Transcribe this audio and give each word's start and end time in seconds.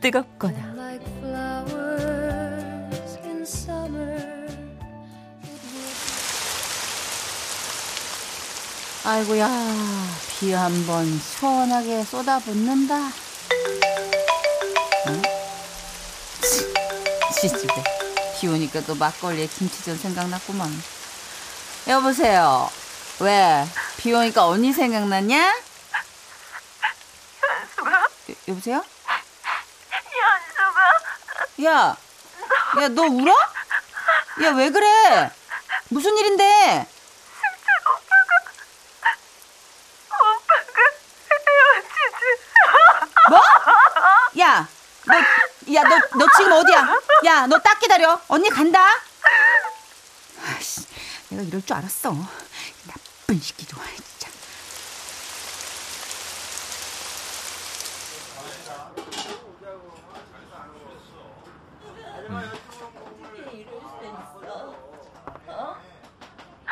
뜨겁거나 0.00 0.76
아이고야 9.04 9.48
비 10.38 10.52
한 10.54 10.86
번 10.86 11.06
시원하게 11.18 12.04
쏟아붓는다 12.04 12.94
어? 15.06 15.22
지집에 17.40 17.72
비 18.38 18.48
오니까 18.48 18.80
또 18.82 18.94
막걸리에 18.94 19.46
김치전 19.46 19.96
생각났구만 19.98 20.70
여보세요 21.88 22.70
왜 23.20 23.64
비 23.98 24.12
오니까 24.12 24.46
언니 24.46 24.72
생각났냐? 24.72 25.52
현수가? 27.40 28.08
여보세요? 28.46 28.84
야, 31.64 31.96
야, 32.80 32.88
너 32.88 33.02
울어? 33.02 33.32
야, 34.44 34.50
왜 34.52 34.70
그래? 34.70 35.30
무슨 35.88 36.16
일인데? 36.16 36.86
뭐? 43.30 43.40
야, 44.40 44.68
너, 45.04 45.14
야, 45.74 45.82
너, 45.82 46.18
너 46.18 46.26
지금 46.36 46.52
어디야? 46.52 46.88
야, 47.26 47.46
너 47.46 47.58
딱 47.58 47.78
기다려. 47.78 48.20
언니 48.28 48.48
간다. 48.48 48.80
아이씨, 50.46 50.86
내가 51.28 51.42
이럴 51.42 51.62
줄 51.64 51.76
알았어. 51.76 52.14
나쁜 52.86 53.40
시끼도 53.40 53.76
진짜. 53.96 54.28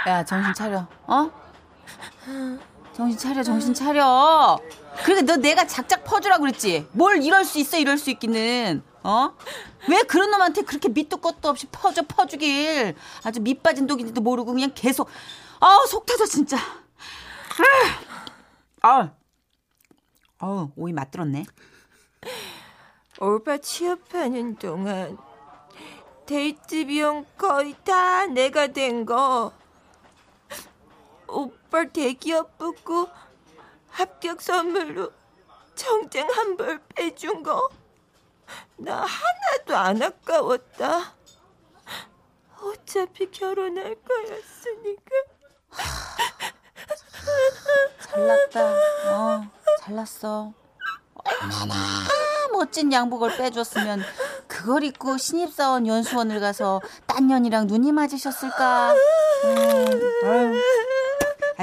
야, 0.07 0.25
정신 0.25 0.55
차려. 0.55 0.87
어? 1.07 1.31
정신 2.93 3.19
차려, 3.19 3.43
정신 3.43 3.75
차려. 3.75 4.59
그러니까 5.05 5.35
너 5.35 5.41
내가 5.41 5.67
작작 5.67 6.05
퍼주라고 6.05 6.43
그랬지. 6.43 6.89
뭘 6.93 7.23
이럴 7.23 7.45
수 7.45 7.59
있어, 7.59 7.77
이럴 7.77 7.99
수 7.99 8.11
있기는. 8.11 8.83
어? 9.03 9.35
왜 9.89 10.03
그런 10.03 10.31
놈한테 10.31 10.63
그렇게 10.63 10.89
밑도 10.89 11.17
끝도 11.19 11.49
없이 11.49 11.67
퍼줘, 11.73 12.03
퍼주길. 12.07 12.95
아주 13.25 13.41
밑 13.41 13.63
빠진 13.63 13.87
독인지도 13.87 14.21
모르고 14.21 14.53
그냥 14.53 14.71
계속. 14.75 15.09
아우, 15.59 15.87
속 15.87 16.07
터져, 16.07 16.25
진짜. 16.27 16.57
아, 18.83 19.11
아우, 20.39 20.71
오이 20.77 20.93
맛들었네. 20.93 21.45
오빠 23.19 23.57
취업하는 23.59 24.57
동안 24.57 25.17
데이트 26.27 26.87
비용 26.87 27.25
거의 27.37 27.75
다 27.85 28.27
내가 28.27 28.69
된 28.69 29.05
거. 29.05 29.53
오빠 31.29 31.85
대기업 31.85 32.57
붙고 32.59 33.09
합격 33.91 34.41
선물로 34.43 35.11
정장 35.75 36.29
한벌 36.31 36.81
빼준 36.95 37.43
거. 37.43 37.69
나 38.77 39.05
하나도 39.05 39.77
안 39.77 40.03
아까웠다. 40.03 41.15
어차피 42.61 43.31
결혼할 43.31 43.97
거였으니까. 43.97 45.11
잘났다. 48.01 48.75
어, 49.11 49.47
잘났어. 49.81 50.53
얼마나 51.25 51.75
멋진 52.53 52.93
양복을 52.93 53.37
빼줬으면 53.37 54.03
그걸 54.47 54.85
입고 54.85 55.19
신입사원 55.19 55.87
연수원을 55.87 56.41
가서 56.41 56.81
딴 57.07 57.27
년이랑 57.27 57.67
눈이 57.67 57.93
맞으셨을까. 57.93 58.95
음, 58.95 60.25
아유, 60.25 60.63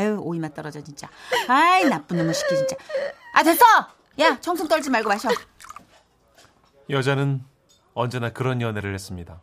아유 0.04 0.20
오이 0.22 0.40
맛 0.40 0.54
떨어져 0.54 0.82
진짜. 0.82 1.10
아이 1.48 1.86
나쁜 1.86 2.18
놈의 2.18 2.34
시키 2.34 2.56
진짜. 2.56 2.76
아 3.34 3.42
됐어. 3.44 3.64
야 4.20 4.40
청승 4.42 4.68
떨지 4.68 4.90
말고 4.90 5.08
마셔. 5.10 5.30
여자는 6.90 7.44
언제나 7.94 8.30
그런 8.32 8.62
연애를 8.62 8.94
했습니다. 8.94 9.42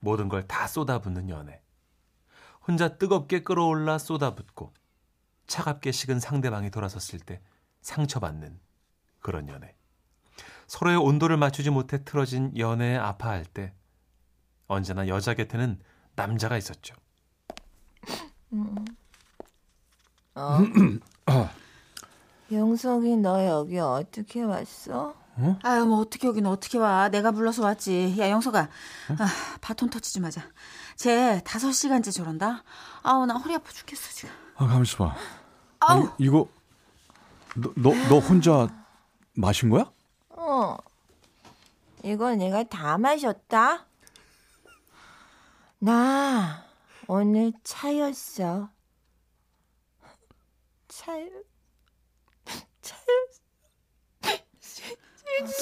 모든 0.00 0.28
걸 0.28 0.46
다 0.46 0.66
쏟아붓는 0.66 1.28
연애. 1.28 1.60
혼자 2.66 2.96
뜨겁게 2.96 3.42
끌어올라 3.42 3.98
쏟아붓고 3.98 4.72
차갑게 5.46 5.92
식은 5.92 6.18
상대방이 6.20 6.70
돌아섰을 6.70 7.20
때 7.20 7.42
상처받는 7.82 8.58
그런 9.20 9.48
연애. 9.48 9.74
서로의 10.66 10.96
온도를 10.96 11.36
맞추지 11.36 11.68
못해 11.68 12.02
틀어진 12.04 12.56
연애에 12.56 12.96
아파할 12.96 13.44
때 13.44 13.74
언제나 14.66 15.06
여자 15.08 15.34
곁에는 15.34 15.78
남자가 16.16 16.56
있었죠. 16.56 16.94
어? 20.34 20.58
영석이 22.50 23.16
너 23.18 23.44
여기 23.46 23.78
어떻게 23.78 24.42
왔어? 24.42 25.14
아유 25.62 25.84
뭐 25.86 25.98
어떻게 25.98 26.28
오긴 26.28 26.46
어떻게 26.46 26.78
와. 26.78 27.08
내가 27.08 27.32
불러서 27.32 27.62
왔지. 27.62 28.14
야 28.18 28.28
영석아, 28.30 28.60
아, 28.60 29.26
바톤 29.60 29.90
터치 29.90 30.12
좀 30.14 30.24
하자. 30.24 30.42
쟤 30.96 31.40
다섯 31.44 31.72
시간째 31.72 32.10
저런다. 32.10 32.62
아우 33.02 33.26
나 33.26 33.34
허리 33.34 33.54
아파 33.54 33.70
죽겠어 33.70 34.12
지금. 34.12 34.30
아, 34.56 34.66
가만있어 34.66 34.98
봐. 34.98 35.16
아우. 35.80 36.04
아, 36.04 36.14
이, 36.18 36.24
이거 36.24 36.46
너, 37.56 37.72
너, 37.76 37.90
너 38.08 38.18
혼자 38.18 38.68
마신 39.34 39.70
거야? 39.70 39.90
어. 40.30 40.76
이거 42.04 42.34
내가 42.34 42.62
다 42.64 42.98
마셨다. 42.98 43.86
나 45.78 46.64
오늘 47.08 47.52
차였어. 47.64 48.68
차였. 50.96 51.28
차였어. 52.80 53.40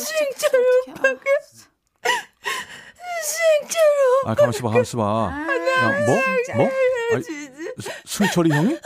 진짜로 0.04 0.64
오빠가 0.88 1.20
진짜로 3.24 4.26
아, 4.26 4.34
가만있어 4.34 4.62
봐, 4.62 4.68
가만있어 4.68 4.98
봐. 4.98 5.04
야, 5.68 6.06
뭐? 6.06 6.16
뭐? 6.56 6.70
아니, 7.14 7.22
스- 7.22 7.90
승철이 8.04 8.50
형이? 8.50 8.78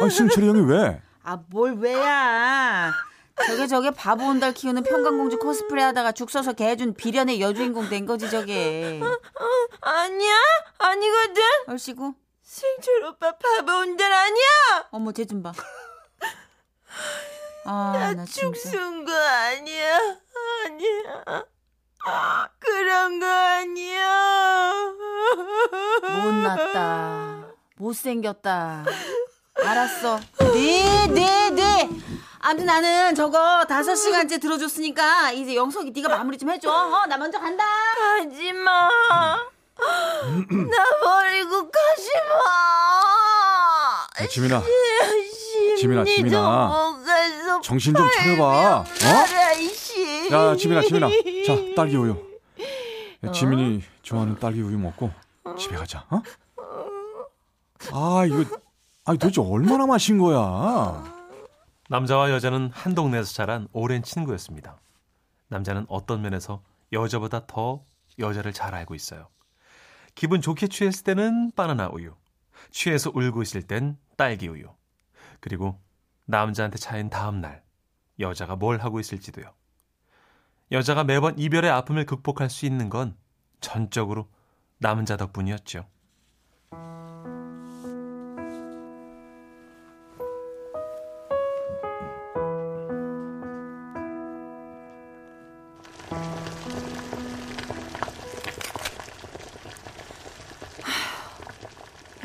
아니, 0.00 0.10
승철이 0.10 0.46
형이 0.48 0.60
왜? 0.72 1.02
아 1.22 1.38
뭘 1.50 1.74
왜야? 1.78 2.92
저게 3.46 3.66
저게 3.66 3.90
바보 3.90 4.26
온달 4.26 4.52
키우는 4.52 4.82
평강공주 4.84 5.38
코스프레 5.38 5.82
하다가 5.82 6.12
죽 6.12 6.30
써서 6.30 6.52
개 6.52 6.66
해준 6.68 6.94
비련의 6.94 7.40
여주인공 7.40 7.88
된 7.88 8.04
거지 8.06 8.30
저게. 8.30 9.00
아니야 9.80 10.34
아니거든. 10.78 11.42
얼씨구. 11.68 12.14
승철 12.54 13.04
오빠 13.04 13.30
바보 13.38 13.78
온달 13.78 14.12
아니야. 14.12 14.88
어머 14.90 15.12
쟤 15.12 15.24
좀 15.24 15.40
봐. 15.40 15.52
아나 17.64 18.24
진짜. 18.24 18.40
죽순 18.40 19.04
거 19.04 19.12
아니야 19.14 19.98
아니야. 20.66 21.44
아, 22.04 22.48
그런 22.58 23.20
거 23.20 23.26
아니야. 23.26 24.92
못났다. 26.24 27.44
못생겼다. 27.78 28.84
알았어. 29.64 30.18
네, 30.52 31.06
네, 31.06 31.50
네. 31.50 31.88
아무튼 32.40 32.66
나는 32.66 33.14
저거 33.14 33.64
다섯 33.68 33.94
시간째 33.94 34.38
들어줬으니까 34.38 35.30
이제 35.30 35.54
영석이 35.54 35.92
네가 35.92 36.08
마무리 36.16 36.36
좀 36.36 36.50
해줘. 36.50 36.68
어, 36.68 37.06
나 37.06 37.16
먼저 37.16 37.38
간다. 37.38 37.62
가지 37.96 38.52
마. 38.54 38.88
나 39.80 40.84
버리고 41.02 41.70
가지 41.70 42.10
마. 42.14 42.19
야, 44.20 44.26
지민아. 44.28 44.62
지민아, 45.78 46.04
지민아. 46.04 47.60
정신 47.62 47.94
좀 47.94 48.06
차려봐. 48.18 48.80
어? 48.80 48.84
야, 50.32 50.56
지민아, 50.56 50.82
지민아. 50.82 51.08
자, 51.46 51.74
딸기 51.76 51.96
우유. 51.96 52.16
야, 53.24 53.32
지민이 53.32 53.82
좋아하는 54.02 54.38
딸기 54.38 54.60
우유 54.62 54.78
먹고 54.78 55.10
집에 55.58 55.76
가자. 55.76 56.04
어? 56.10 56.22
아, 57.92 58.24
이거 58.26 58.44
아니 59.04 59.18
도대체 59.18 59.40
얼마나 59.40 59.86
마신 59.86 60.18
거야? 60.18 61.04
남자와 61.88 62.30
여자는 62.30 62.70
한 62.72 62.94
동네에서 62.94 63.32
자란 63.32 63.66
오랜 63.72 64.02
친구였습니다. 64.02 64.76
남자는 65.48 65.86
어떤 65.88 66.22
면에서 66.22 66.62
여자보다 66.92 67.46
더 67.46 67.82
여자를 68.18 68.52
잘 68.52 68.74
알고 68.74 68.94
있어요. 68.94 69.28
기분 70.14 70.40
좋게 70.40 70.68
취했을 70.68 71.04
때는 71.04 71.52
바나나 71.56 71.88
우유, 71.92 72.12
취해서 72.70 73.10
울고 73.14 73.42
있을 73.42 73.62
땐 73.62 73.96
딸기 74.16 74.48
우유. 74.48 74.74
그리고 75.40 75.80
남자한테 76.26 76.78
차인 76.78 77.10
다음 77.10 77.40
날 77.40 77.62
여자가 78.18 78.56
뭘 78.56 78.78
하고 78.78 79.00
있을지도요. 79.00 79.52
여자가 80.72 81.04
매번 81.04 81.38
이별의 81.38 81.70
아픔을 81.70 82.06
극복할 82.06 82.48
수 82.48 82.66
있는 82.66 82.88
건 82.88 83.16
전적으로 83.60 84.28
남자 84.78 85.16
덕분이었죠. 85.16 85.86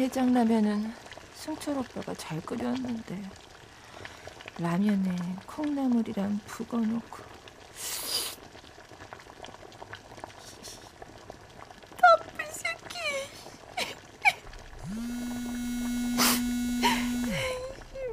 해장라면은 0.06 0.94
승철 1.34 1.80
오빠가 1.80 2.14
잘 2.14 2.40
끓였는데 2.42 3.24
라면에 4.60 5.16
콩나물이랑 5.48 6.40
북어 6.46 6.78
넣고. 6.78 7.24
나쁜 12.00 12.46
새끼. 12.52 13.00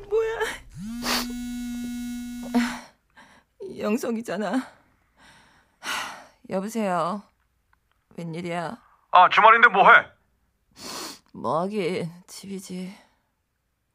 뭐야? 0.09 0.39
영석이잖아. 3.79 4.67
여보세요. 6.49 7.23
웬일이야? 8.17 8.79
아 9.11 9.29
주말인데 9.29 9.69
뭐해? 9.69 10.07
뭐하긴 11.33 12.11
집이지 12.27 12.95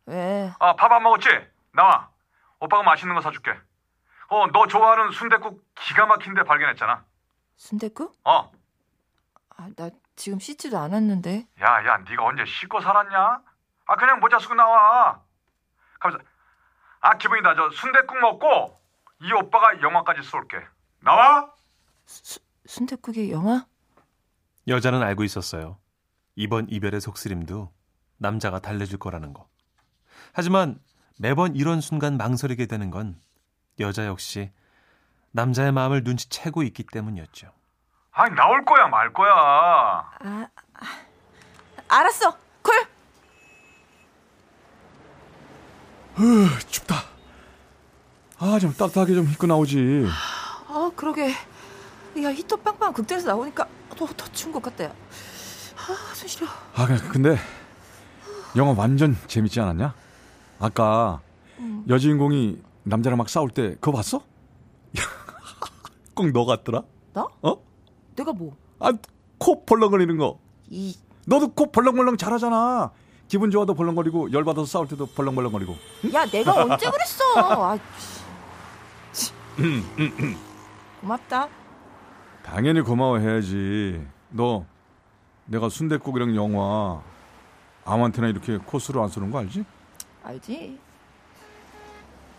왜 0.08 0.52
아 0.60 0.76
밥 0.76 0.92
안 0.94 1.04
먹었지? 1.04 1.28
나와. 1.74 2.10
오빠가 2.60 2.82
맛있는 2.84 3.14
거 3.16 3.22
사줄게. 3.22 3.52
어 4.30 4.48
너 4.52 4.68
좋아하는 4.68 5.12
순댓국 5.12 5.64
기가 5.76 6.06
막힌데 6.06 6.44
발견했잖아. 6.44 7.04
순댓국? 7.58 8.18
어. 8.24 8.52
아, 9.58 9.70
나 9.76 9.90
지금 10.16 10.40
씻지도 10.40 10.78
않았는데. 10.78 11.48
야 11.62 11.86
야 11.86 11.98
네가 11.98 12.24
언제 12.26 12.46
씻고 12.46 12.82
살았냐? 12.82 13.42
아 13.86 13.96
그냥 13.96 14.20
모자 14.20 14.40
쓰고 14.40 14.54
나와. 14.56 15.22
가면서 16.00 16.24
아 17.02 17.18
기분이다 17.18 17.56
저 17.56 17.70
순댓국 17.72 18.18
먹고 18.20 18.80
이 19.22 19.32
오빠가 19.34 19.80
영화까지 19.82 20.22
쏠게. 20.24 20.58
나와. 21.02 21.52
수, 22.06 22.40
순댓국에 22.66 23.30
영화? 23.32 23.66
여자는 24.68 25.02
알고 25.04 25.24
있었어요. 25.24 25.78
이번 26.38 26.68
이별의 26.70 27.02
속쓰림도 27.02 27.72
남자가 28.18 28.60
달래줄 28.60 29.00
거라는 29.00 29.34
거. 29.34 29.48
하지만 30.34 30.80
매번 31.20 31.56
이런 31.56 31.82
순간 31.82 32.16
망설이게 32.16 32.68
되는 32.68 32.92
건 32.92 33.20
여자 33.80 34.06
역시 34.06 34.52
남자의 35.32 35.72
마음을 35.72 36.04
눈치채고 36.04 36.62
있기 36.64 36.84
때문이었죠. 36.84 37.52
아니 38.12 38.36
나올 38.36 38.64
거야 38.66 38.88
말 38.88 39.12
거야. 39.14 39.32
아, 39.34 40.14
아 40.20 40.48
알았어. 41.90 42.38
콜. 42.62 42.88
춥다. 46.70 46.96
아 48.40 48.60
좀 48.60 48.72
따뜻하게 48.74 49.16
좀 49.16 49.28
입고 49.28 49.48
나오지. 49.48 50.06
아, 50.68 50.92
그러게. 50.96 51.30
야, 51.32 52.32
히터 52.32 52.58
빵빵 52.58 52.94
극장에서 52.94 53.28
나오니까 53.28 53.68
더, 53.96 54.06
더 54.06 54.28
추운 54.32 54.52
것 54.54 54.62
같다. 54.62 54.84
야. 54.86 54.94
아, 55.88 56.14
손 56.14 56.28
시려. 56.28 56.48
아 56.76 56.86
근데 57.12 57.38
영화 58.56 58.74
완전 58.78 59.16
재밌지 59.28 59.60
않았냐? 59.60 59.94
아까 60.60 61.22
여주인공이 61.88 62.62
남자랑 62.84 63.18
막 63.18 63.30
싸울 63.30 63.50
때 63.50 63.72
그거 63.76 63.92
봤어? 63.94 64.22
꼭 66.16 66.32
너 66.34 66.46
같더라. 66.46 66.84
나? 67.14 67.28
어? 67.42 67.56
내가 68.16 68.34
뭐? 68.34 68.56
아코 68.80 69.64
벌렁거리는 69.66 70.18
거. 70.18 70.40
이 70.70 70.96
너도 71.26 71.50
코 71.50 71.72
벌렁벌렁 71.72 72.18
잘하잖아. 72.18 72.92
기분 73.28 73.52
좋아도 73.52 73.74
벌렁거리고 73.74 74.32
열 74.32 74.44
받아서 74.46 74.66
싸울 74.66 74.88
때도 74.88 75.08
벌렁벌렁거리고. 75.08 75.76
야, 76.14 76.26
내가 76.26 76.64
언제 76.64 76.90
그랬어? 76.90 77.24
아, 77.36 77.78
씨. 79.12 79.32
고맙다. 81.02 81.50
당연히 82.44 82.82
고마워해야지. 82.82 84.06
너 84.30 84.66
내가 85.48 85.70
순댓국이랑 85.70 86.36
영화 86.36 87.02
아무한테나 87.86 88.28
이렇게 88.28 88.58
코스로 88.58 89.02
안 89.02 89.10
쏘는 89.10 89.32
거 89.32 89.40
알지? 89.40 89.64
알지? 90.24 90.80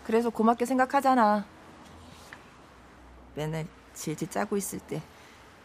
그래서 0.03 0.29
고맙게 0.29 0.65
생각하잖아. 0.65 1.45
맨날 3.35 3.67
질질 3.93 4.29
짜고 4.29 4.57
있을 4.57 4.79
때 4.79 5.01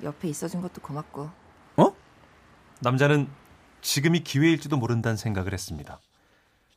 옆에 0.03 0.29
있어준 0.29 0.61
것도 0.63 0.81
고맙고. 0.81 1.31
어? 1.77 1.97
남자는 2.81 3.29
지금이 3.83 4.21
기회일지도 4.21 4.77
모른다는 4.77 5.17
생각을 5.17 5.53
했습니다. 5.53 6.01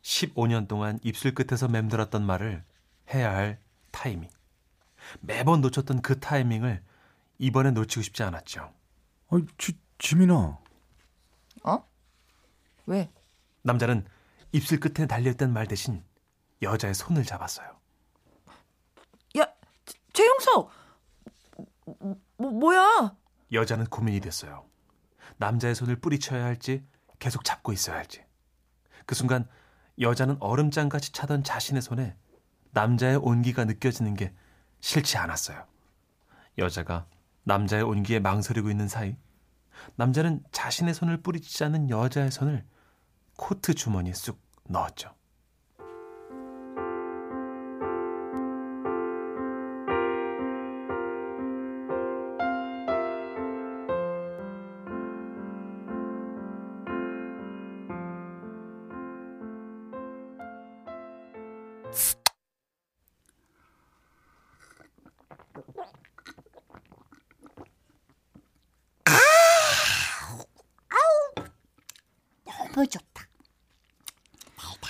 15년 0.01 0.67
동안 0.67 0.99
입술 1.03 1.33
끝에서 1.33 1.67
맴돌았던 1.67 2.25
말을 2.25 2.63
해야 3.13 3.33
할 3.33 3.59
타이밍. 3.91 4.29
매번 5.21 5.61
놓쳤던 5.61 6.01
그 6.01 6.19
타이밍을 6.19 6.81
이번에 7.39 7.71
놓치고 7.71 8.01
싶지 8.01 8.23
않았죠. 8.23 8.73
아이 9.29 9.45
지, 9.57 9.77
지민아. 9.99 10.57
어? 11.63 11.87
왜? 12.85 13.11
남자는 13.63 14.05
입술 14.51 14.79
끝에 14.79 15.07
달려있던 15.07 15.51
말 15.51 15.67
대신 15.67 16.03
여자의 16.61 16.93
손을 16.93 17.23
잡았어요. 17.23 17.67
야, 19.37 19.45
제- 19.85 19.97
최용석! 20.13 20.71
뭐, 22.37 22.51
뭐야? 22.51 23.15
여자는 23.51 23.85
고민이 23.85 24.19
됐어요. 24.19 24.65
남자의 25.37 25.75
손을 25.75 25.99
뿌리쳐야 25.99 26.43
할지 26.43 26.85
계속 27.19 27.43
잡고 27.43 27.73
있어야 27.73 27.97
할지. 27.97 28.23
그 29.05 29.15
순간 29.15 29.47
여자는 29.99 30.37
얼음장같이 30.39 31.11
차던 31.11 31.43
자신의 31.43 31.81
손에 31.81 32.15
남자의 32.71 33.15
온기가 33.17 33.65
느껴지는 33.65 34.13
게 34.15 34.33
싫지 34.79 35.17
않았어요. 35.17 35.65
여자가 36.57 37.07
남자의 37.43 37.83
온기에 37.83 38.19
망설이고 38.19 38.69
있는 38.69 38.87
사이 38.87 39.15
남자는 39.95 40.43
자신의 40.51 40.93
손을 40.93 41.21
뿌리치지 41.21 41.63
않는 41.65 41.89
여자의 41.89 42.31
손을 42.31 42.63
코트 43.37 43.73
주머니에 43.73 44.13
쑥 44.13 44.41
넣었죠. 44.69 45.13
좋다. 72.85 73.27
달다. 74.55 74.89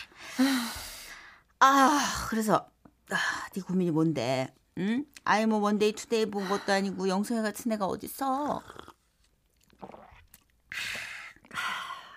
아, 1.60 2.00
그래서 2.29 2.70
아, 3.10 3.50
네 3.53 3.62
고민이 3.62 3.91
뭔데? 3.91 4.53
응? 4.77 5.06
아이 5.24 5.46
뭐 5.46 5.60
one 5.59 5.76
day 5.76 5.93
two 5.93 6.11
day 6.11 6.27
본 6.27 6.48
것도 6.48 6.72
아니고 6.72 7.08
영석이 7.07 7.41
같은 7.41 7.72
애가 7.72 7.86
어딨어? 7.86 8.62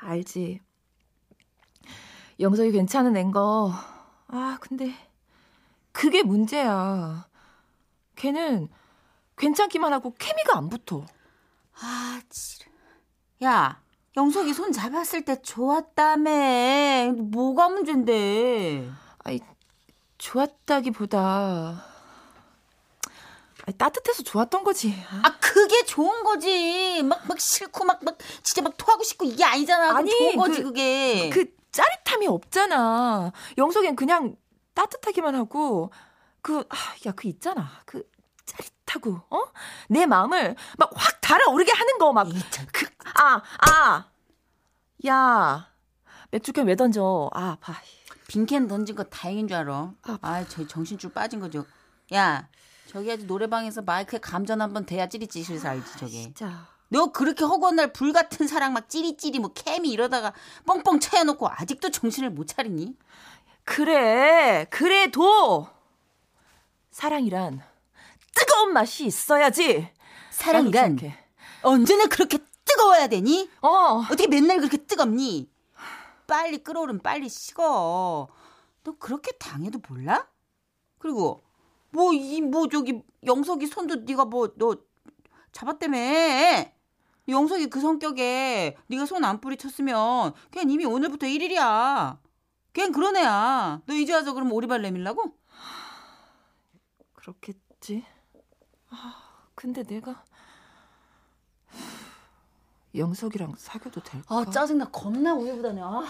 알지. 0.01 0.61
영석이 2.39 2.73
괜찮은 2.73 3.17
앤 3.17 3.31
거. 3.31 3.73
아, 4.29 4.59
근데 4.61 4.95
그게 5.93 6.23
문제야. 6.23 7.29
걔는 8.17 8.69
괜찮기만 9.37 9.93
하고 9.93 10.15
케미가 10.19 10.57
안 10.57 10.69
붙어. 10.69 11.07
아, 11.81 12.21
지 12.29 12.61
야, 13.43 13.83
영석이 14.17 14.53
손 14.55 14.73
잡았을 14.73 15.25
때 15.25 15.41
좋았다며. 15.41 17.13
뭐가 17.13 17.69
문제인데? 17.69 18.89
아이, 19.25 19.41
좋았다기보다 20.19 21.85
아이, 23.67 23.75
따뜻해서 23.79 24.23
좋았던 24.23 24.65
거지. 24.65 24.95
아, 25.11 25.23
아, 25.29 25.39
그게 25.39 25.85
좋은 25.85 26.25
거지. 26.25 27.03
막, 27.05 27.25
막 27.29 27.39
싫고, 27.39 27.85
막, 27.85 28.03
막, 28.05 28.19
진짜 28.43 28.63
막 28.63 28.75
토하고 28.77 29.05
싶고 29.05 29.27
이게 29.27 29.45
아니잖아. 29.45 29.97
아니, 29.97 30.11
좋은 30.11 30.37
거지, 30.37 30.63
그- 30.63 30.69
그, 30.69 30.73
게 30.73 31.31
그 31.31 31.55
짜릿함이 31.71 32.27
없잖아. 32.27 33.31
영석이는 33.57 33.95
그냥 33.95 34.35
따뜻하기만 34.75 35.37
하고 35.37 35.93
그, 36.43 36.65
아, 36.69 36.77
야, 37.07 37.13
그 37.15 37.29
있잖아. 37.29 37.71
그 37.87 38.03
짜릿 38.45 38.73
하고 38.91 39.21
어? 39.31 39.43
내 39.89 40.07
마음을 40.07 40.57
막 40.79 40.91
확 40.97 41.21
달아오르게 41.21 41.73
하는 41.73 41.99
거 41.99 42.13
막 42.13 42.27
그, 42.73 42.87
아, 43.15 43.41
아. 43.71 44.07
야. 45.07 45.69
맥주캔 46.31 46.67
왜 46.67 46.77
던져? 46.77 47.31
아, 47.33 47.57
봐. 47.61 47.75
빈캔 48.29 48.69
던진 48.69 48.95
거 48.95 49.03
다행인 49.05 49.49
줄 49.49 49.57
알아. 49.57 49.93
아, 50.23 50.45
저 50.49 50.67
정신줄 50.67 51.13
빠진 51.13 51.41
거죠. 51.41 51.65
야, 52.15 52.49
저기 52.87 53.11
아주 53.11 53.27
노래방에서 53.27 53.83
마이크에 53.83 54.19
감전 54.21 54.61
한번 54.61 54.87
돼야 54.87 55.09
찌릿찌릿해서 55.09 55.69
알지, 55.69 55.93
저게. 55.99 56.11
진짜. 56.23 56.67
너 56.89 57.13
그렇게 57.13 57.45
허구한 57.45 57.77
날 57.77 57.93
불 57.93 58.13
같은 58.13 58.47
사랑 58.49 58.73
막 58.73 58.89
찌릿찌릿 58.89 59.41
뭐 59.41 59.53
케미 59.53 59.91
이러다가 59.91 60.33
뻥뻥 60.67 60.99
차여놓고 61.01 61.49
아직도 61.49 61.91
정신을 61.91 62.31
못 62.31 62.47
차리니? 62.49 62.97
그래. 63.65 64.67
그래도 64.71 65.69
사랑이란 66.91 67.63
뜨거운 68.35 68.73
맛이 68.73 69.05
있어야지. 69.07 69.89
사랑이란. 70.31 70.99
언제나 71.63 72.07
그렇게 72.07 72.39
뜨거워야 72.65 73.07
되니? 73.09 73.51
어. 73.63 73.69
어떻게 74.05 74.27
맨날 74.27 74.59
그렇게 74.59 74.77
뜨겁니? 74.79 75.51
빨리 76.27 76.59
끓어오르면 76.63 77.03
빨리 77.03 77.29
식어. 77.29 78.29
너 78.85 78.93
그렇게 78.99 79.33
당해도 79.33 79.81
몰라? 79.89 80.29
그리고 80.99 81.43
뭐이뭐 81.91 82.69
저기 82.69 83.03
영석이 83.27 83.67
손도 83.67 83.97
네가 84.07 84.25
뭐 84.27 84.55
너 84.57 84.77
잡았다며. 85.53 85.99
영석이 87.29 87.67
그 87.69 87.81
성격에 87.81 88.77
네가 88.87 89.07
손 89.07 89.25
안 89.25 89.41
뿌리쳤으면 89.41 90.33
걔는 90.53 90.71
이미 90.71 90.85
오늘부터 90.85 91.27
1일이야. 91.27 92.19
걔는 92.73 92.93
그런 92.93 93.17
애야. 93.17 93.83
너 93.87 93.95
이제 93.95 94.13
와서 94.15 94.33
그럼 94.33 94.53
오리발 94.53 94.83
내밀라고? 94.83 95.35
그렇겠지. 97.15 98.05
아, 98.91 99.15
근데 99.55 99.83
내가 99.83 100.25
영석이랑 102.95 103.55
사귀어도 103.57 104.03
될까? 104.03 104.35
아 104.35 104.45
짜증나 104.45 104.91
겁나 104.91 105.35
우유부단해. 105.35 105.81
아. 105.83 106.05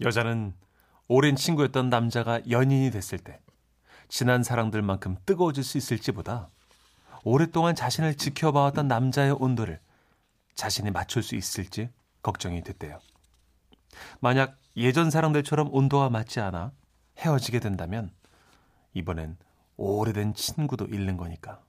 여자는 0.00 0.54
오랜 1.08 1.36
친구였던 1.36 1.90
남자가 1.90 2.40
연인이 2.48 2.90
됐을 2.90 3.18
때 3.18 3.40
지난 4.08 4.42
사랑들만큼 4.42 5.16
뜨거워질 5.26 5.64
수 5.64 5.78
있을지보다 5.78 6.48
오랫동안 7.24 7.74
자신을 7.74 8.16
지켜봐왔던 8.16 8.88
남자의 8.88 9.32
온도를 9.32 9.80
자신이 10.54 10.90
맞출 10.90 11.22
수 11.22 11.34
있을지 11.34 11.90
걱정이 12.22 12.62
됐대요. 12.62 13.00
만약 14.20 14.58
예전 14.76 15.10
사랑들처럼 15.10 15.68
온도와 15.72 16.08
맞지 16.08 16.40
않아 16.40 16.72
헤어지게 17.18 17.60
된다면 17.60 18.10
이번엔 18.94 19.36
오래된 19.76 20.34
친구도 20.34 20.86
잃는 20.86 21.16
거니까. 21.16 21.60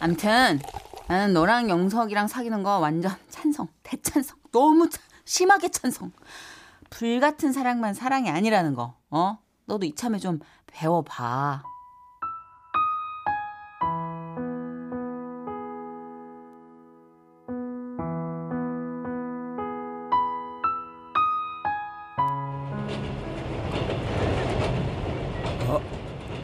암튼 0.00 0.60
나는 1.08 1.34
너랑 1.34 1.68
영석이랑 1.68 2.28
사귀는 2.28 2.62
거 2.62 2.78
완전 2.78 3.12
찬성, 3.28 3.68
대찬성, 3.82 4.38
너무 4.52 4.88
차- 4.88 5.00
심하게 5.24 5.68
찬성. 5.68 6.12
불 6.88 7.20
같은 7.20 7.52
사랑만 7.52 7.94
사랑이 7.94 8.30
아니라는 8.30 8.74
거. 8.74 8.94
어? 9.10 9.38
너도 9.66 9.86
이참에 9.86 10.18
좀 10.18 10.40
배워봐. 10.66 11.62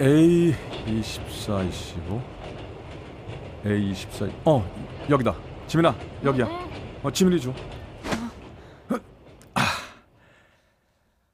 A 0.01 0.55
24 0.87 1.63
25 1.65 2.36
A 3.67 3.91
24 3.91 4.27
어 4.45 4.63
여기다 5.11 5.35
지민아 5.67 5.95
여기야 6.23 6.47
어 7.03 7.11
지민이 7.11 7.41
줘. 7.41 7.53
아, 9.55 9.63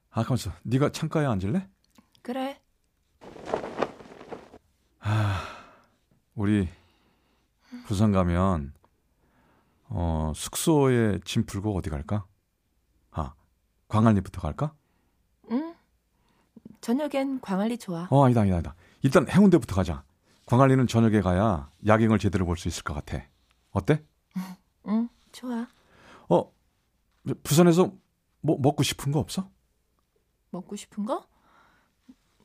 아 0.09 0.23
가만있어 0.23 0.51
네가 0.63 0.89
창가에 0.91 1.25
앉을래? 1.25 1.67
그래. 2.23 2.59
우리 6.35 6.67
부산 7.85 8.11
가면 8.11 8.73
어 9.89 10.31
숙소에 10.35 11.19
짐 11.25 11.45
풀고 11.45 11.77
어디 11.77 11.91
갈까? 11.91 12.25
아 13.11 13.33
광안리부터 13.87 14.41
갈까? 14.41 14.73
응. 15.51 15.75
저녁엔 16.81 17.39
광안리 17.41 17.77
좋아. 17.77 18.07
어 18.09 18.25
아니다 18.25 18.41
아니다 18.41 18.55
아니다 18.57 18.75
일단 19.03 19.29
해운대부터 19.29 19.75
가자. 19.75 20.03
광안리는 20.45 20.87
저녁에 20.87 21.21
가야 21.21 21.69
야경을 21.85 22.19
제대로 22.19 22.45
볼 22.45 22.57
수 22.57 22.67
있을 22.67 22.83
것 22.83 22.93
같아. 22.93 23.23
어때? 23.71 24.03
응, 24.87 25.09
좋아. 25.31 25.67
어 26.29 26.51
부산에서 27.43 27.93
뭐 28.41 28.57
먹고 28.59 28.83
싶은 28.83 29.11
거 29.11 29.19
없어? 29.19 29.49
먹고 30.51 30.75
싶은 30.75 31.05
거? 31.05 31.25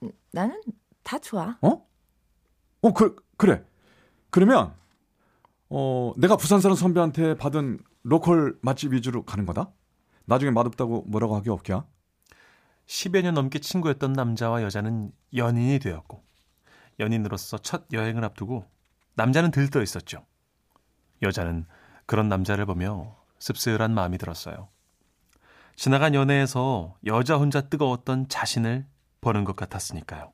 음, 0.03 0.11
나는 0.31 0.61
다 1.03 1.19
좋아. 1.19 1.59
어? 1.61 1.87
어, 2.81 2.93
그, 2.93 3.17
그래. 3.37 3.65
그러면, 4.31 4.73
어, 5.69 6.13
내가 6.17 6.37
부산 6.37 6.61
사는 6.61 6.77
선배한테 6.77 7.35
받은 7.37 7.81
로컬 8.05 8.57
맛집 8.63 8.93
위주로 8.93 9.25
가는 9.25 9.45
거다? 9.45 9.73
나중에 10.27 10.53
맛없다고 10.53 11.03
뭐라고 11.09 11.35
하기 11.37 11.51
없게. 11.51 11.75
10여 12.87 13.23
년 13.23 13.35
넘게 13.35 13.59
친구였던 13.59 14.13
남자와 14.13 14.63
여자는 14.63 15.11
연인이 15.35 15.79
되었고 15.81 16.23
연인으로서 16.99 17.59
첫 17.59 17.87
여행을 17.93 18.25
앞두고 18.25 18.65
남자는 19.15 19.51
들떠 19.51 19.83
있었죠. 19.83 20.25
여자는 21.23 21.67
그런 22.07 22.29
남자를 22.29 22.67
보며 22.67 23.17
씁쓸한 23.39 23.93
마음이 23.93 24.19
들었어요. 24.19 24.69
지나간 25.77 26.15
연애에서 26.15 26.97
여자 27.07 27.37
혼자 27.37 27.61
뜨거웠던 27.61 28.29
자신을 28.29 28.87
보는 29.21 29.45
것 29.45 29.57
같았으니까요. 29.57 30.33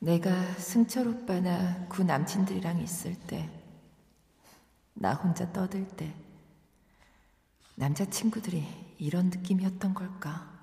내가 0.00 0.30
승철 0.54 1.08
오빠나 1.08 1.86
구 1.88 2.04
남친들이랑 2.04 2.80
있을 2.80 3.14
때, 3.26 3.50
나 4.94 5.14
혼자 5.14 5.50
떠들 5.52 5.88
때, 5.88 6.14
남자친구들이 7.74 8.66
이런 8.98 9.26
느낌이었던 9.26 9.94
걸까? 9.94 10.57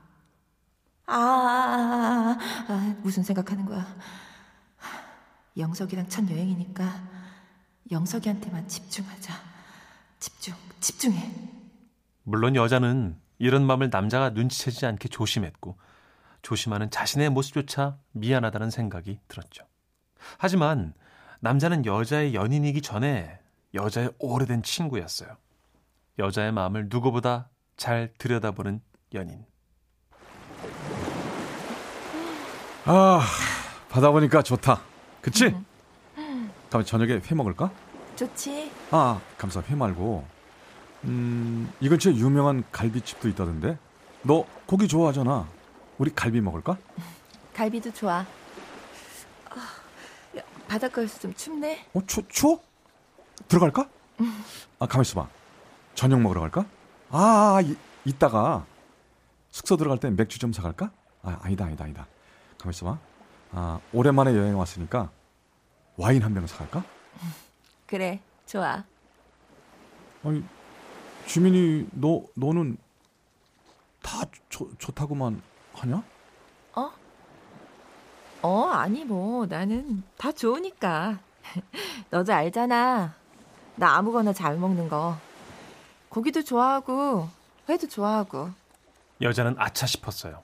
아, 1.07 1.15
아, 1.15 2.37
아, 2.67 2.73
아, 2.73 2.95
무슨 3.01 3.23
생각하는 3.23 3.65
거야? 3.65 3.85
영석이랑 5.57 6.09
첫 6.09 6.29
여행이니까 6.29 6.85
영석이한테만 7.91 8.67
집중하자. 8.67 9.33
집중, 10.19 10.55
집중해. 10.79 11.33
물론 12.23 12.55
여자는 12.55 13.19
이런 13.37 13.65
마음을 13.65 13.89
남자가 13.91 14.31
눈치채지 14.31 14.85
않게 14.85 15.09
조심했고 15.09 15.77
조심하는 16.41 16.89
자신의 16.89 17.29
모습조차 17.29 17.97
미안하다는 18.11 18.69
생각이 18.69 19.19
들었죠. 19.27 19.65
하지만 20.37 20.93
남자는 21.41 21.85
여자의 21.85 22.33
연인이기 22.33 22.81
전에 22.81 23.39
여자의 23.73 24.11
오래된 24.19 24.63
친구였어요. 24.63 25.37
여자의 26.17 26.51
마음을 26.51 26.87
누구보다 26.89 27.49
잘 27.77 28.13
들여다보는 28.17 28.81
연인. 29.13 29.45
아, 32.85 33.21
바다 33.89 34.11
보니까 34.11 34.43
좋다. 34.43 34.81
그치? 35.21 35.55
그럼 36.69 36.83
저녁에 36.85 37.19
회 37.25 37.35
먹을까? 37.35 37.71
좋지? 38.15 38.71
아, 38.91 39.19
감사, 39.37 39.61
회 39.61 39.75
말고. 39.75 40.25
음, 41.05 41.71
이 41.79 41.89
근처에 41.89 42.13
유명한 42.15 42.63
갈비집도 42.71 43.27
있다던데? 43.29 43.77
너 44.23 44.45
고기 44.65 44.87
좋아하잖아. 44.87 45.47
우리 45.97 46.13
갈비 46.13 46.41
먹을까? 46.41 46.77
갈비도 47.55 47.91
좋아. 47.93 48.17
아, 49.49 49.57
야, 50.37 50.41
바닷가에서 50.67 51.19
좀 51.19 51.33
춥네. 51.33 51.87
어, 51.93 52.01
추, 52.05 52.21
추워? 52.27 52.59
들어갈까? 53.47 53.89
아, 54.79 54.85
가만 54.85 55.01
있어봐. 55.01 55.27
저녁 55.95 56.21
먹으러 56.21 56.41
갈까? 56.41 56.65
아, 57.09 57.61
이, 57.63 57.75
이따가 58.03 58.65
숙소 59.49 59.77
들어갈 59.77 59.97
때 59.99 60.09
맥주 60.11 60.37
좀 60.37 60.53
사갈까? 60.53 60.91
아, 61.23 61.39
아니다, 61.41 61.65
아니다, 61.65 61.83
아니다. 61.85 62.05
가만 62.57 62.71
있어봐. 62.73 62.97
아, 63.51 63.79
오랜만에 63.93 64.35
여행 64.35 64.57
왔으니까 64.57 65.09
와인 65.97 66.21
한 66.23 66.33
병 66.33 66.45
사갈까? 66.47 66.83
그래, 67.85 68.19
좋아. 68.45 68.83
아니, 70.23 70.43
주민이, 71.27 71.87
너, 71.91 72.23
너는 72.35 72.77
다 74.01 74.23
좋, 74.49 74.69
좋다고만 74.79 75.41
하냐? 75.73 76.03
어? 76.75 76.91
어, 78.41 78.63
아니 78.69 79.03
뭐 79.05 79.45
나는 79.45 80.03
다 80.17 80.31
좋으니까. 80.31 81.19
너도 82.09 82.33
알잖아. 82.33 83.13
나 83.75 83.95
아무거나 83.97 84.33
잘 84.33 84.57
먹는 84.57 84.89
거. 84.89 85.17
고기도 86.09 86.43
좋아하고 86.43 87.29
회도 87.69 87.87
좋아하고. 87.87 88.49
여자는 89.21 89.55
아차 89.57 89.85
싶었어요. 89.85 90.41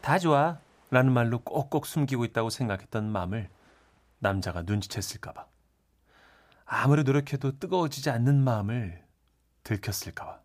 다 0.00 0.18
좋아. 0.18 0.56
라는 0.90 1.12
말로 1.12 1.40
꼭꼭 1.40 1.86
숨기고 1.86 2.24
있다고 2.24 2.50
생각했던 2.50 3.10
마음을 3.10 3.48
남자가 4.18 4.62
눈치챘을까봐. 4.62 5.46
아무리 6.64 7.02
노력해도 7.04 7.58
뜨거워지지 7.58 8.10
않는 8.10 8.42
마음을 8.42 9.04
들켰을까봐. 9.62 10.40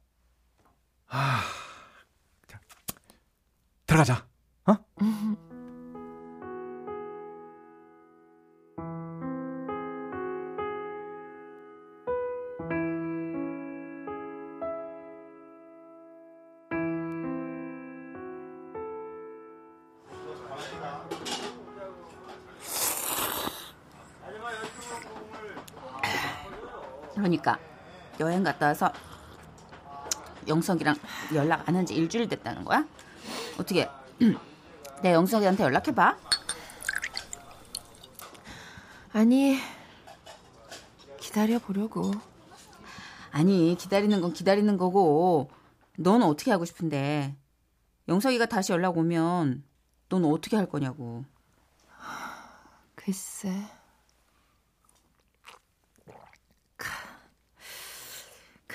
들어가자. 3.86 4.28
어? 4.66 4.76
그러니까 27.26 27.58
여행 28.20 28.44
갔다 28.44 28.68
와서 28.68 28.92
영석이랑 30.48 30.96
연락 31.34 31.68
안 31.68 31.76
한 31.76 31.86
지 31.88 31.96
일주일 31.96 32.28
됐다는 32.30 32.64
거야? 32.66 32.86
어떻게 33.60 33.90
내 35.02 35.12
영석이한테 35.12 35.64
연락해봐. 35.64 36.18
아니, 39.14 39.58
기다려 41.20 41.58
보려고. 41.58 42.12
아니 43.32 43.76
기다리는 43.78 44.22
건 44.22 44.32
기다리는 44.32 44.78
거고 44.78 45.50
넌 45.98 46.22
어떻게 46.24 46.52
하고 46.52 46.64
싶은데 46.64 47.36
영석이가 48.08 48.46
다시 48.46 48.72
연락 48.72 48.98
오면 48.98 49.64
넌 50.10 50.26
어떻게 50.26 50.56
할 50.58 50.68
거냐고. 50.70 51.26
글쎄. 52.96 53.52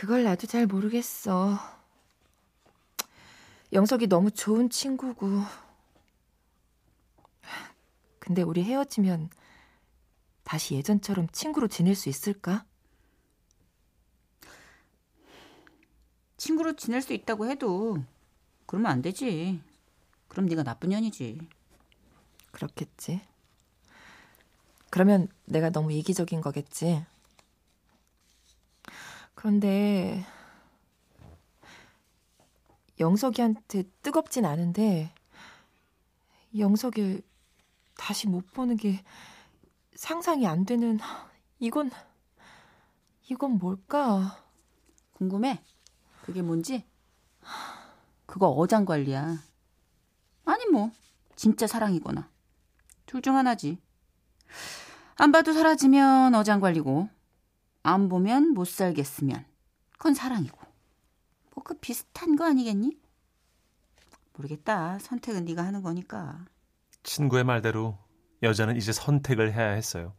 그걸 0.01 0.25
나도 0.25 0.47
잘 0.47 0.67
모르겠어. 0.67 1.59
영석이 3.71 4.07
너무 4.07 4.31
좋은 4.31 4.71
친구고. 4.71 5.43
근데 8.19 8.41
우리 8.41 8.65
헤어지면 8.65 9.29
다시 10.43 10.75
예전처럼 10.75 11.29
친구로 11.33 11.69
지낼 11.69 11.95
수 11.95 12.09
있을까? 12.09 12.65
친구로 16.39 16.77
지낼 16.77 17.03
수 17.03 17.13
있다고 17.13 17.51
해도 17.51 17.99
그러면 18.65 18.91
안 18.91 19.03
되지. 19.03 19.61
그럼 20.29 20.47
네가 20.47 20.63
나쁜 20.63 20.89
년이지. 20.89 21.47
그렇겠지. 22.53 23.21
그러면 24.89 25.29
내가 25.45 25.69
너무 25.69 25.93
이기적인 25.93 26.41
거겠지. 26.41 27.05
그런데 29.41 30.23
영석이한테 32.99 33.85
뜨겁진 34.03 34.45
않은데 34.45 35.15
영석을 36.59 37.23
다시 37.97 38.27
못 38.27 38.53
보는 38.53 38.77
게 38.77 39.03
상상이 39.95 40.47
안 40.47 40.67
되는 40.67 40.99
이건 41.59 41.91
이건 43.31 43.53
뭘까? 43.59 44.45
궁금해? 45.15 45.65
그게 46.21 46.43
뭔지? 46.43 46.85
그거 48.27 48.49
어장 48.49 48.85
관리야. 48.85 49.39
아니 50.45 50.67
뭐 50.67 50.91
진짜 51.35 51.67
사랑이거나 51.67 52.29
둘 53.07 53.23
중 53.23 53.37
하나지. 53.37 53.79
안 55.17 55.33
봐도 55.33 55.55
사라지면 55.55 56.35
어장 56.35 56.61
관리고 56.61 57.09
안 57.83 58.09
보면 58.09 58.53
못 58.55 58.67
살겠으면 58.67 59.45
그건 59.93 60.15
사랑이고. 60.15 60.59
뭐 61.55 61.65
그 61.65 61.75
비슷한 61.75 62.37
거 62.37 62.45
아니겠니? 62.47 62.99
모르겠다. 64.35 64.99
선택은 64.99 65.45
네가 65.45 65.63
하는 65.65 65.83
거니까. 65.83 66.45
친구의 67.03 67.45
말대로 67.45 67.99
여자는 68.43 68.77
이제 68.77 68.93
선택을 68.93 69.53
해야 69.53 69.71
했어요. 69.71 70.15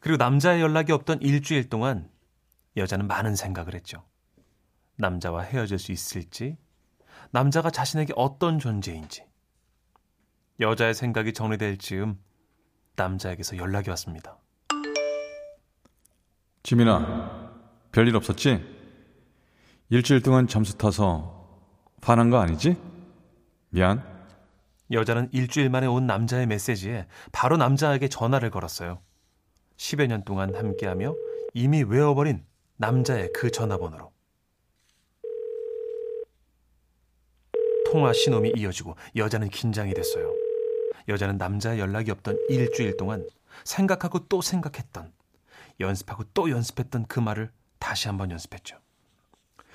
그리고 0.00 0.16
남자의 0.16 0.60
연락이 0.60 0.92
없던 0.92 1.20
일주일 1.22 1.68
동안 1.68 2.10
여자는 2.76 3.06
많은 3.06 3.36
생각을 3.36 3.74
했죠. 3.74 4.04
남자와 4.96 5.42
헤어질 5.42 5.78
수 5.78 5.92
있을지, 5.92 6.56
남자가 7.30 7.70
자신에게 7.70 8.12
어떤 8.16 8.58
존재인지. 8.58 9.24
여자의 10.60 10.94
생각이 10.94 11.32
정리될 11.32 11.78
즈음 11.78 12.18
남자에게서 12.96 13.56
연락이 13.58 13.90
왔습니다. 13.90 14.38
지민아, 16.62 17.50
별일 17.90 18.14
없었지? 18.16 18.64
일주일 19.90 20.22
동안 20.22 20.46
점수 20.46 20.78
타서 20.78 21.60
화난 22.00 22.30
거 22.30 22.38
아니지? 22.38 22.76
미안. 23.70 24.02
여자는 24.90 25.28
일주일 25.32 25.70
만에 25.70 25.86
온 25.86 26.06
남자의 26.06 26.46
메시지에 26.46 27.06
바로 27.32 27.56
남자에게 27.56 28.08
전화를 28.08 28.50
걸었어요. 28.50 29.00
10여 29.76 30.06
년 30.06 30.22
동안 30.24 30.54
함께하며 30.54 31.14
이미 31.54 31.82
외워버린 31.82 32.44
남자의 32.76 33.30
그 33.34 33.50
전화번호로. 33.50 34.12
통화 37.86 38.12
신호음이 38.12 38.52
이어지고 38.56 38.96
여자는 39.16 39.48
긴장이 39.48 39.92
됐어요. 39.94 40.32
여자는 41.08 41.36
남자의 41.38 41.80
연락이 41.80 42.10
없던 42.10 42.38
일주일 42.48 42.96
동안 42.96 43.28
생각하고 43.64 44.28
또 44.28 44.40
생각했던, 44.40 45.12
연습하고 45.80 46.24
또 46.34 46.50
연습했던 46.50 47.06
그 47.06 47.20
말을 47.20 47.52
다시 47.78 48.08
한번 48.08 48.30
연습했죠. 48.30 48.78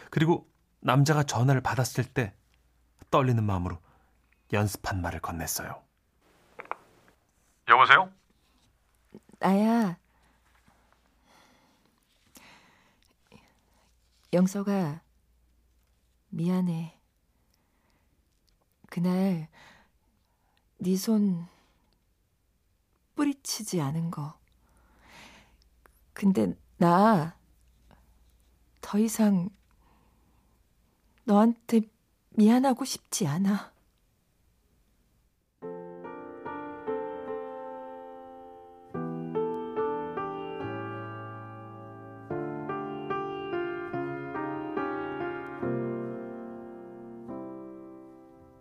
그리고 0.10 0.50
남자가 0.80 1.24
전화를 1.24 1.62
받았을 1.62 2.04
때 2.06 2.34
떨리는 3.12 3.44
마음으로 3.44 3.80
연습한 4.54 5.02
말을 5.02 5.20
건넸어요. 5.22 5.82
여보세요? 7.68 8.12
나야. 9.40 9.98
영서가 14.34 15.02
미안해. 16.30 16.98
그날 18.90 19.48
네 20.80 20.96
손 20.96 21.48
뿌리치지 23.16 23.82
않은 23.82 24.12
거. 24.12 24.37
근데 26.18 26.58
나 26.78 27.38
더 28.88 28.98
이상 29.00 29.50
너한테 31.26 31.82
미안하고 32.30 32.86
싶지 32.86 33.28
않아. 33.28 33.74